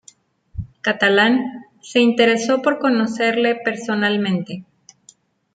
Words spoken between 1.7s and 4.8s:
se interesó por conocerle personalmente.